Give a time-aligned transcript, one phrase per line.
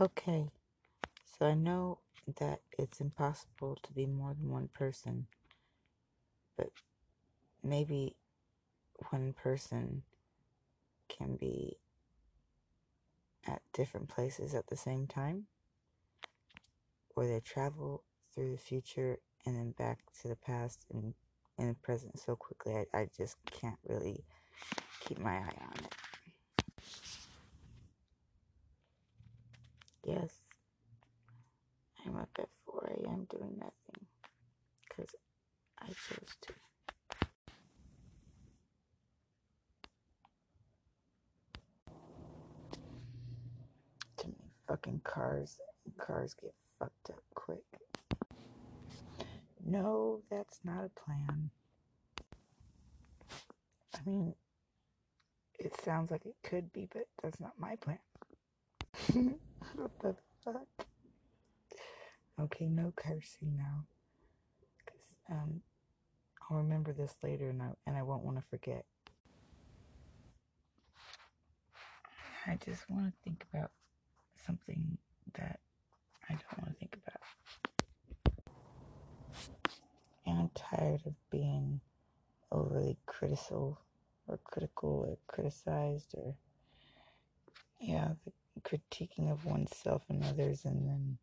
[0.00, 0.48] Okay,
[1.24, 1.98] so I know
[2.38, 5.26] that it's impossible to be more than one person,
[6.56, 6.70] but
[7.62, 8.16] maybe
[9.10, 10.02] one person
[11.08, 11.76] can be
[13.46, 15.46] at different places at the same time,
[17.14, 18.02] or they travel
[18.34, 21.14] through the future and then back to the past and
[21.58, 22.74] in the present so quickly.
[22.74, 24.24] I, I just can't really
[25.00, 26.01] keep my eye on it.
[30.04, 30.30] Yes,
[32.04, 33.26] I'm up at 4 a.m.
[33.30, 34.06] doing nothing
[34.88, 35.14] because
[35.80, 36.52] I chose to.
[44.16, 45.58] Too many fucking cars.
[45.98, 47.62] Cars get fucked up quick.
[49.64, 51.50] No, that's not a plan.
[53.94, 54.34] I mean,
[55.58, 57.98] it sounds like it could be, but that's not my plan.
[59.76, 60.86] what the fuck?
[62.40, 63.84] Okay, no cursing now.
[64.86, 65.60] Cause, um,
[66.50, 68.84] I'll remember this later and I, and I won't want to forget.
[72.46, 73.70] I just want to think about
[74.44, 74.98] something
[75.38, 75.60] that
[76.28, 77.20] I don't want to think about.
[80.26, 81.80] And I'm tired of being
[82.50, 83.80] overly critical
[84.26, 86.34] or critical or criticized or,
[87.80, 88.08] yeah,
[88.60, 91.18] critiquing of oneself and others and then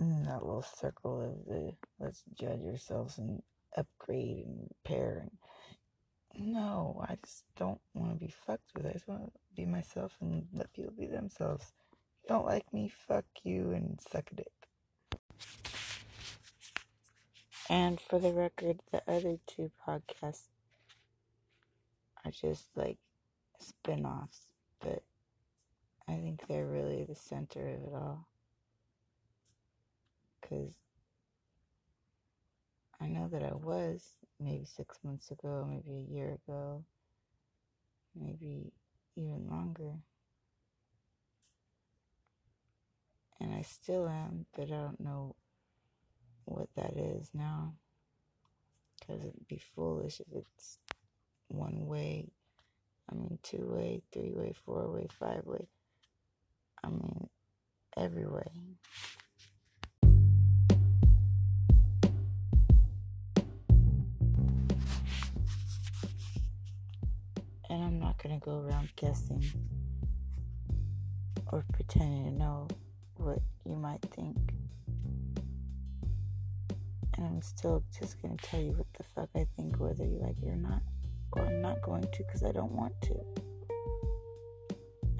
[0.00, 3.42] and then that little circle of the let's judge ourselves and
[3.76, 5.30] upgrade and repair and
[6.40, 8.86] no, I just don't want to be fucked with.
[8.86, 11.72] I just want to be myself and let people be themselves.
[11.92, 14.52] If you don't like me, fuck you and suck a dick.
[17.68, 20.46] And for the record, the other two podcasts
[22.24, 22.98] are just like
[23.58, 24.46] spin offs,
[24.80, 25.02] but
[26.08, 28.26] I think they're really the center of it all.
[30.40, 30.72] Because
[33.00, 34.02] I know that I was
[34.40, 36.84] maybe six months ago, maybe a year ago,
[38.18, 38.72] maybe
[39.16, 39.92] even longer.
[43.40, 45.36] And I still am, but I don't know
[46.46, 47.74] what that is now.
[48.98, 50.78] Because it'd be foolish if it's
[51.48, 52.28] one way,
[53.10, 55.68] I mean, two way, three way, four way, five way.
[56.84, 57.28] I mean,
[57.96, 58.42] every way.
[67.70, 69.44] And I'm not going to go around guessing
[71.52, 72.68] or pretending to know
[73.16, 74.36] what you might think.
[77.16, 80.18] And I'm still just going to tell you what the fuck I think, whether you
[80.22, 80.82] like it or not.
[81.32, 83.47] Or I'm not going to because I don't want to.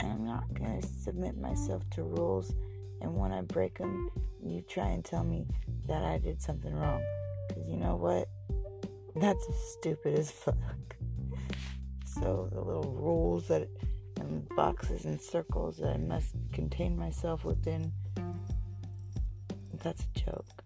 [0.08, 2.54] I'm not going to submit myself to rules.
[3.00, 4.10] And when I break them,
[4.42, 5.46] you try and tell me
[5.86, 7.02] that I did something wrong.
[7.48, 8.28] Because you know what?
[9.16, 9.46] That's
[9.78, 10.56] stupid as fuck.
[12.20, 13.68] So the little rules that
[14.20, 17.92] and boxes and circles that I must contain myself within,
[19.82, 20.64] that's a joke.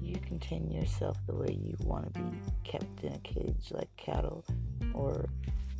[0.00, 4.44] You contain yourself the way you want to be kept in a cage like cattle,
[4.94, 5.28] or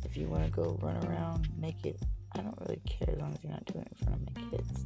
[0.03, 1.97] if you want to go run around naked,
[2.35, 4.57] I don't really care as long as you're not doing it in front of my
[4.57, 4.85] kids.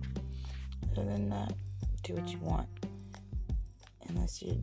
[0.91, 1.53] Other than that,
[2.03, 2.67] do what you want.
[4.09, 4.55] Unless you're,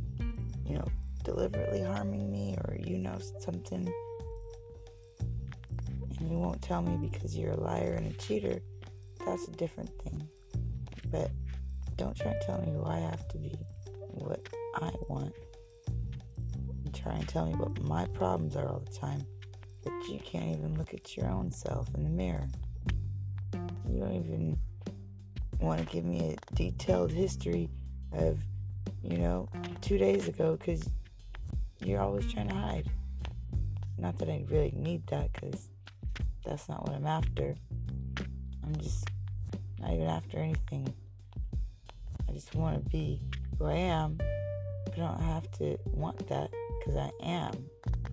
[0.67, 0.89] you know,
[1.25, 3.93] deliberately harming me or you know something
[6.21, 8.61] and you won't tell me because you're a liar and a cheater,
[9.25, 10.29] that's a different thing.
[11.11, 11.31] But
[11.97, 13.55] don't try and tell me who I have to be,
[14.11, 15.33] what I want.
[16.85, 19.25] And try and tell me what my problems are all the time.
[19.85, 22.49] But you can't even look at your own self in the mirror.
[23.89, 24.59] You don't even
[25.61, 27.71] want to give me a detailed history
[28.13, 28.39] of,
[29.03, 29.49] you know,
[29.81, 30.89] two days ago because
[31.85, 32.91] you're always trying to hide.
[33.97, 35.69] Not that I really need that because
[36.45, 37.55] that's not what I'm after.
[38.65, 39.09] I'm just
[39.81, 40.93] not even after anything.
[42.29, 43.21] I just want to be
[43.59, 44.19] who I am.
[44.93, 47.53] I don't have to want that because I am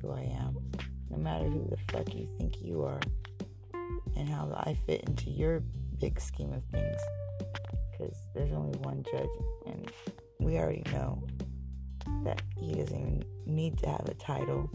[0.01, 0.57] who I am.
[1.09, 2.99] No matter who the fuck you think you are
[4.15, 5.61] and how I fit into your
[5.99, 6.97] big scheme of things.
[7.91, 9.29] Because there's only one judge,
[9.65, 9.89] and
[10.39, 11.25] we already know
[12.23, 14.69] that he doesn't even need to have a title,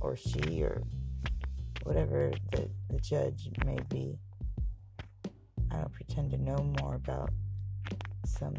[0.00, 0.82] or she, or
[1.82, 4.18] whatever the, the judge may be.
[5.70, 7.30] I don't pretend to know more about
[8.24, 8.54] some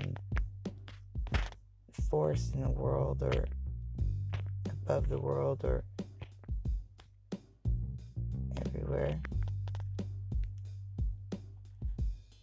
[2.09, 3.45] force in the world or
[4.69, 5.83] above the world or
[8.65, 9.19] everywhere.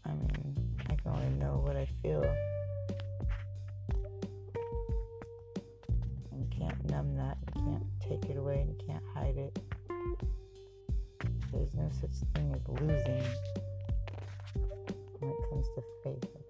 [0.07, 2.25] I mean, I can only know what I feel.
[6.33, 9.59] You can't numb that, you can't take it away, you can't hide it.
[11.53, 13.23] There's no such thing as losing
[15.21, 16.44] when it comes to faith.